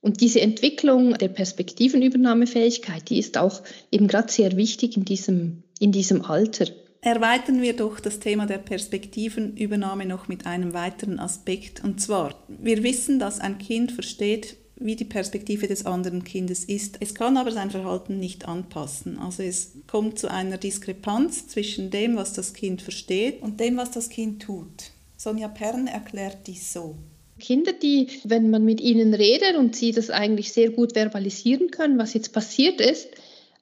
Und 0.00 0.20
diese 0.20 0.40
Entwicklung 0.40 1.14
der 1.14 1.28
Perspektivenübernahmefähigkeit, 1.28 3.08
die 3.08 3.18
ist 3.18 3.38
auch 3.38 3.62
eben 3.90 4.06
gerade 4.06 4.30
sehr 4.30 4.56
wichtig 4.56 4.96
in 4.96 5.04
diesem, 5.04 5.62
in 5.80 5.90
diesem 5.90 6.24
Alter. 6.24 6.66
Erweitern 7.00 7.62
wir 7.62 7.74
doch 7.74 8.00
das 8.00 8.20
Thema 8.20 8.46
der 8.46 8.58
Perspektivenübernahme 8.58 10.06
noch 10.06 10.28
mit 10.28 10.46
einem 10.46 10.74
weiteren 10.74 11.18
Aspekt. 11.18 11.82
Und 11.82 12.00
zwar, 12.00 12.34
wir 12.48 12.82
wissen, 12.82 13.18
dass 13.18 13.40
ein 13.40 13.58
Kind 13.58 13.92
versteht, 13.92 14.56
wie 14.78 14.96
die 14.96 15.04
Perspektive 15.04 15.66
des 15.66 15.86
anderen 15.86 16.22
Kindes 16.24 16.64
ist. 16.64 16.98
Es 17.00 17.14
kann 17.14 17.36
aber 17.36 17.50
sein 17.50 17.70
Verhalten 17.70 18.18
nicht 18.18 18.46
anpassen. 18.46 19.18
Also 19.18 19.42
es 19.42 19.72
kommt 19.86 20.18
zu 20.18 20.30
einer 20.30 20.58
Diskrepanz 20.58 21.48
zwischen 21.48 21.90
dem, 21.90 22.16
was 22.16 22.34
das 22.34 22.52
Kind 22.52 22.82
versteht 22.82 23.42
und 23.42 23.58
dem, 23.58 23.76
was 23.76 23.90
das 23.90 24.10
Kind 24.10 24.42
tut. 24.42 24.90
Sonja 25.16 25.48
Pern 25.48 25.86
erklärt 25.86 26.46
dies 26.46 26.72
so. 26.72 26.96
Kinder, 27.38 27.72
die, 27.72 28.08
wenn 28.24 28.50
man 28.50 28.64
mit 28.64 28.80
ihnen 28.80 29.12
redet 29.12 29.56
und 29.56 29.76
sie 29.76 29.92
das 29.92 30.10
eigentlich 30.10 30.52
sehr 30.52 30.70
gut 30.70 30.92
verbalisieren 30.94 31.70
können, 31.70 31.98
was 31.98 32.14
jetzt 32.14 32.32
passiert 32.32 32.80
ist, 32.80 33.08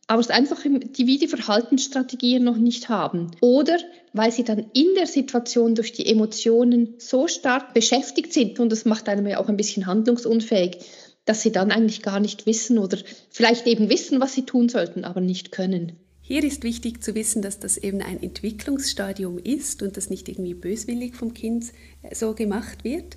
aber 0.07 0.21
es 0.21 0.31
einfach 0.31 0.61
die, 0.63 1.07
wie 1.07 1.19
die 1.19 1.29
Verhaltensstrategien 1.29 2.45
noch 2.45 2.57
nicht 2.57 2.89
haben. 2.89 3.31
Oder 3.41 3.79
weil 4.13 4.31
sie 4.31 4.45
dann 4.45 4.67
in 4.75 4.95
der 4.97 5.07
Situation 5.07 5.75
durch 5.75 5.93
die 5.93 6.07
Emotionen 6.07 6.95
so 6.99 7.27
stark 7.27 7.75
beschäftigt 7.75 8.33
sind 8.33 8.61
und 8.61 8.71
das 8.71 8.85
macht 8.85 9.09
einem 9.09 9.27
ja 9.27 9.39
auch 9.39 9.49
ein 9.49 9.57
bisschen 9.57 9.87
handlungsunfähig, 9.87 10.79
dass 11.25 11.43
sie 11.43 11.53
dann 11.53 11.71
eigentlich 11.71 12.03
gar 12.03 12.21
nicht 12.21 12.47
wissen 12.47 12.79
oder 12.79 12.99
vielleicht 13.31 13.67
eben 13.67 13.89
wissen, 13.89 14.21
was 14.21 14.35
sie 14.35 14.45
tun 14.45 14.69
sollten, 14.69 15.05
aber 15.05 15.21
nicht 15.21 15.53
können. 15.53 15.93
Hier 16.21 16.43
ist 16.43 16.63
wichtig 16.63 17.03
zu 17.03 17.15
wissen, 17.15 17.43
dass 17.43 17.59
das 17.59 17.77
eben 17.77 18.01
ein 18.01 18.23
Entwicklungsstadium 18.23 19.39
ist 19.39 19.83
und 19.83 19.97
das 19.99 20.09
nicht 20.09 20.29
irgendwie 20.29 20.55
böswillig 20.55 21.15
vom 21.15 21.35
Kind 21.35 21.67
so 22.13 22.35
gemacht 22.35 22.83
wird. 22.83 23.17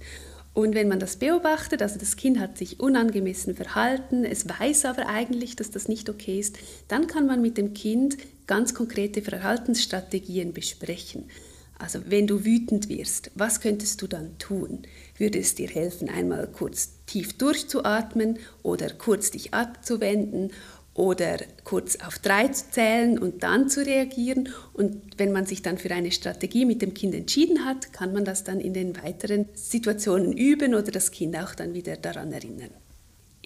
Und 0.54 0.76
wenn 0.76 0.88
man 0.88 1.00
das 1.00 1.18
beobachtet, 1.18 1.82
also 1.82 2.00
das 2.00 2.18
Kind 2.18 2.40
hat 2.40 2.58
sich 2.58 2.80
unangemessen 2.80 3.56
verhalten, 3.56 4.26
es 4.26 4.50
weiß 4.50 4.86
aber 4.86 5.08
eigentlich, 5.08 5.56
dass 5.56 5.72
das 5.72 5.88
nicht 5.88 6.10
okay 6.10 6.40
ist, 6.40 6.58
dann 6.88 7.08
kann 7.08 7.28
man 7.28 7.42
mit 7.42 7.58
dem 7.58 7.74
Kind 7.74 8.18
ganz 8.48 8.74
konkrete 8.74 9.22
Verhaltensstrategien 9.22 10.54
besprechen. 10.54 11.30
Also 11.80 12.00
wenn 12.06 12.28
du 12.28 12.44
wütend 12.44 12.90
wirst, 12.90 13.32
was 13.36 13.62
könntest 13.62 14.02
du 14.02 14.08
dann 14.08 14.38
tun? 14.40 14.84
Würde 15.18 15.40
es 15.40 15.56
dir 15.56 15.68
helfen, 15.68 16.10
einmal 16.10 16.48
kurz 16.48 16.92
tief 17.06 17.38
durchzuatmen 17.38 18.40
oder 18.64 18.90
kurz 18.90 19.32
dich 19.32 19.54
abzuwenden 19.54 20.52
oder 20.96 21.38
kurz 21.64 21.98
auf 21.98 22.18
drei 22.18 22.48
zu 22.48 22.72
zählen 22.72 23.20
und 23.20 23.44
dann 23.44 23.70
zu 23.70 23.86
reagieren. 23.86 24.50
Und 24.74 25.02
wenn 25.18 25.32
man 25.32 25.46
sich 25.46 25.62
dann 25.62 25.78
für 25.78 25.92
eine 25.92 26.12
Strategie 26.12 26.66
mit 26.66 26.82
dem 26.82 26.96
Kind 26.96 27.14
entschieden 27.14 27.66
hat, 27.66 27.94
kann 27.94 28.14
man 28.14 28.26
das 28.26 28.44
dann 28.44 28.60
in 28.60 28.74
den 28.74 28.98
weiteren 29.04 29.46
Situationen 29.54 30.34
üben 30.34 30.74
oder 30.74 30.92
das 30.92 31.12
Kind 31.12 31.38
auch 31.38 31.54
dann 31.54 31.76
wieder 31.76 31.96
daran 31.98 32.32
erinnern. 32.32 32.72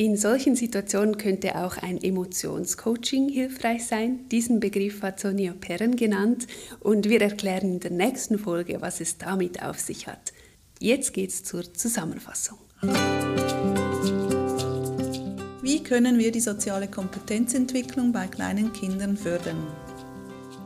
In 0.02 0.18
solchen 0.18 0.56
Situationen 0.56 1.20
könnte 1.20 1.64
auch 1.64 1.78
ein 1.78 2.02
Emotionscoaching 2.02 3.30
hilfreich 3.30 3.86
sein. 3.86 4.28
Diesen 4.32 4.60
Begriff 4.60 5.04
hat 5.04 5.20
Sonja 5.20 5.54
Perren 5.54 5.96
genannt 5.96 6.48
und 6.80 7.08
wir 7.08 7.22
erklären 7.22 7.74
in 7.74 7.80
der 7.82 7.92
nächsten 7.92 8.40
Folge, 8.40 8.82
was 8.82 9.00
es 9.00 9.20
damit 9.20 9.62
auf 9.62 9.78
sich 9.78 10.08
hat. 10.08 10.34
Jetzt 10.80 11.14
geht's 11.14 11.44
zur 11.44 11.72
Zusammenfassung. 11.76 12.58
Wie 15.62 15.84
können 15.84 16.18
wir 16.18 16.32
die 16.32 16.40
soziale 16.40 16.88
Kompetenzentwicklung 16.88 18.12
bei 18.12 18.26
kleinen 18.26 18.74
Kindern 18.74 19.16
fördern? 19.16 19.68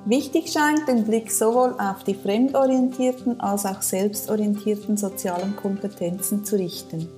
Wichtig 0.05 0.49
scheint, 0.53 0.87
den 0.87 1.03
Blick 1.03 1.29
sowohl 1.29 1.75
auf 1.77 2.05
die 2.05 2.15
fremdorientierten 2.15 3.41
als 3.41 3.65
auch 3.65 3.81
selbstorientierten 3.81 4.95
sozialen 4.95 5.57
Kompetenzen 5.57 6.45
zu 6.45 6.55
richten. 6.55 7.09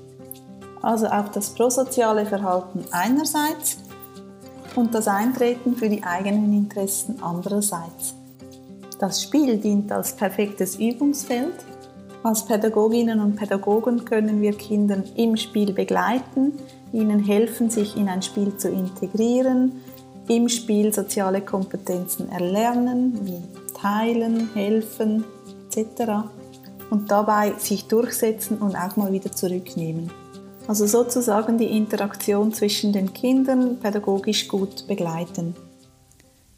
Also 0.87 1.07
auf 1.07 1.31
das 1.31 1.49
prosoziale 1.49 2.25
Verhalten 2.25 2.85
einerseits 2.91 3.75
und 4.73 4.95
das 4.95 5.09
Eintreten 5.09 5.75
für 5.75 5.89
die 5.89 6.01
eigenen 6.01 6.53
Interessen 6.53 7.21
andererseits. 7.21 8.15
Das 8.97 9.21
Spiel 9.21 9.57
dient 9.57 9.91
als 9.91 10.15
perfektes 10.15 10.77
Übungsfeld 10.77 11.55
Als 12.23 12.45
Pädagoginnen 12.45 13.19
und 13.19 13.35
Pädagogen 13.35 14.05
können 14.05 14.41
wir 14.41 14.53
Kinder 14.53 15.03
im 15.17 15.35
Spiel 15.35 15.73
begleiten, 15.73 16.53
ihnen 16.93 17.19
helfen, 17.19 17.69
sich 17.69 17.97
in 17.97 18.07
ein 18.07 18.21
Spiel 18.21 18.55
zu 18.55 18.69
integrieren, 18.69 19.81
im 20.29 20.47
Spiel 20.47 20.93
soziale 20.93 21.41
Kompetenzen 21.41 22.31
erlernen, 22.31 23.19
wie 23.23 23.43
teilen, 23.73 24.51
helfen 24.53 25.25
etc. 25.65 26.29
und 26.89 27.11
dabei 27.11 27.55
sich 27.57 27.89
durchsetzen 27.89 28.59
und 28.59 28.77
auch 28.77 28.95
mal 28.95 29.11
wieder 29.11 29.33
zurücknehmen. 29.33 30.09
Also 30.67 30.85
sozusagen 30.85 31.57
die 31.57 31.65
Interaktion 31.77 32.53
zwischen 32.53 32.91
den 32.91 33.13
Kindern 33.13 33.79
pädagogisch 33.79 34.47
gut 34.47 34.85
begleiten. 34.87 35.55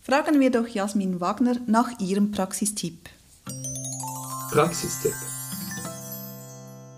Fragen 0.01 0.39
wir 0.39 0.49
doch 0.49 0.67
Jasmin 0.67 1.21
Wagner 1.21 1.57
nach 1.67 1.99
ihrem 1.99 2.31
Praxistipp. 2.31 3.09
Praxistipp. 4.51 5.13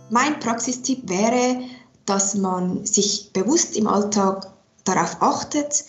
Mein 0.10 0.40
Praxistipp 0.40 1.10
wäre, 1.10 1.62
dass 2.06 2.36
man 2.36 2.86
sich 2.86 3.32
bewusst 3.34 3.76
im 3.76 3.88
Alltag 3.88 4.48
darauf 4.86 5.22
achtet, 5.22 5.84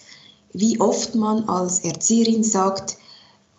wie 0.52 0.80
oft 0.80 1.14
man 1.14 1.48
als 1.48 1.80
Erzieherin 1.80 2.42
sagt, 2.42 2.98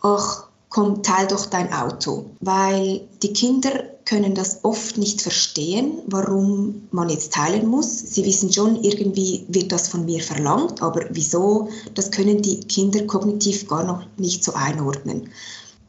ach, 0.02 0.48
komm, 0.74 1.04
teil 1.04 1.28
doch 1.28 1.46
dein 1.46 1.72
Auto. 1.72 2.26
Weil 2.42 3.08
die 3.22 3.32
Kinder 3.32 3.84
können 4.06 4.34
das 4.36 4.66
oft 4.66 4.98
nicht 4.98 5.22
verstehen, 5.22 6.00
warum 6.08 6.88
man 6.92 7.10
jetzt 7.10 7.34
teilen 7.34 7.68
muss. 7.68 8.00
Sie 8.00 8.26
wissen 8.26 8.52
schon, 8.52 8.84
irgendwie 8.84 9.46
wird 9.48 9.72
das 9.72 9.88
von 9.88 10.06
mir 10.06 10.22
verlangt, 10.22 10.82
aber 10.82 11.06
wieso, 11.12 11.70
das 11.94 12.12
können 12.12 12.42
die 12.42 12.60
Kinder 12.62 13.06
kognitiv 13.06 13.68
gar 13.68 13.84
noch 13.84 14.04
nicht 14.18 14.44
so 14.44 14.54
einordnen. 14.56 15.30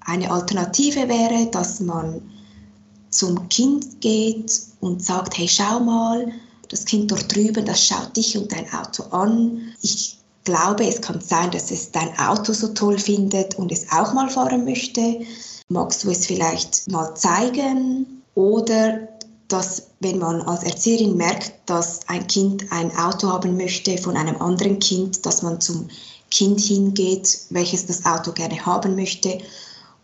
Eine 0.00 0.30
Alternative 0.30 1.08
wäre, 1.08 1.46
dass 1.50 1.80
man 1.80 2.20
zum 3.08 3.48
Kind 3.48 4.02
geht 4.02 4.52
und 4.80 5.02
sagt, 5.02 5.38
hey, 5.38 5.48
schau 5.48 5.80
mal, 5.80 6.30
das 6.68 6.84
Kind 6.84 7.10
dort 7.10 7.34
drüben, 7.34 7.64
das 7.64 7.86
schaut 7.86 8.16
dich 8.16 8.36
und 8.36 8.52
dein 8.52 8.70
Auto 8.72 9.04
an. 9.04 9.72
Ich 9.80 10.18
glaube, 10.44 10.86
es 10.86 11.00
kann 11.00 11.20
sein, 11.20 11.50
dass 11.50 11.70
es 11.70 11.90
dein 11.90 12.16
Auto 12.18 12.52
so 12.52 12.68
toll 12.68 12.98
findet 12.98 13.56
und 13.56 13.72
es 13.72 13.90
auch 13.90 14.12
mal 14.12 14.28
fahren 14.28 14.64
möchte. 14.64 15.20
Magst 15.68 16.04
du 16.04 16.10
es 16.10 16.26
vielleicht 16.26 16.90
mal 16.90 17.14
zeigen? 17.14 18.22
Oder 18.34 19.08
dass, 19.48 19.88
wenn 20.00 20.18
man 20.18 20.42
als 20.42 20.64
Erzieherin 20.64 21.16
merkt, 21.16 21.52
dass 21.66 22.00
ein 22.08 22.26
Kind 22.26 22.70
ein 22.70 22.96
Auto 22.96 23.28
haben 23.28 23.56
möchte 23.56 23.96
von 23.98 24.16
einem 24.16 24.40
anderen 24.40 24.78
Kind, 24.78 25.24
dass 25.26 25.42
man 25.42 25.60
zum 25.60 25.88
Kind 26.30 26.60
hingeht, 26.60 27.38
welches 27.50 27.86
das 27.86 28.04
Auto 28.04 28.32
gerne 28.32 28.64
haben 28.64 28.96
möchte 28.96 29.38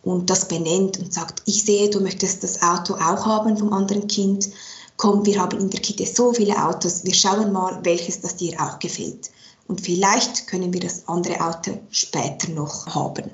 und 0.03 0.31
das 0.31 0.47
benennt 0.47 0.99
und 0.99 1.13
sagt, 1.13 1.43
ich 1.47 1.65
sehe, 1.65 1.91
du 1.91 2.01
möchtest 2.01 2.43
das 2.45 2.63
Auto 2.63 2.95
auch 2.95 3.27
haben 3.27 3.57
vom 3.57 3.73
anderen 3.73 4.07
Kind. 4.07 4.49
Komm, 4.97 5.25
wir 5.27 5.41
haben 5.41 5.59
in 5.59 5.71
der 5.71 5.81
Kita 5.81 6.05
so 6.05 6.33
viele 6.33 6.63
Autos, 6.63 7.05
wir 7.05 7.15
schauen 7.15 7.53
mal, 7.53 7.81
welches 7.83 8.21
das 8.21 8.37
dir 8.37 8.61
auch 8.61 8.79
gefällt. 8.79 9.31
Und 9.71 9.81
vielleicht 9.81 10.47
können 10.49 10.73
wir 10.73 10.81
das 10.81 11.07
andere 11.07 11.41
Auto 11.41 11.79
später 11.93 12.51
noch 12.51 12.89
haben. 12.89 13.31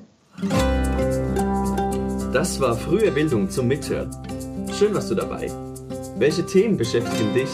Das 2.31 2.59
war 2.59 2.77
frühe 2.77 3.09
Bildung 3.09 3.49
zum 3.49 3.67
Mithören. 3.67 4.15
Schön 4.77 4.93
warst 4.93 5.09
du 5.09 5.15
dabei. 5.15 5.51
Welche 6.19 6.45
Themen 6.45 6.77
beschäftigen 6.77 7.33
dich? 7.33 7.49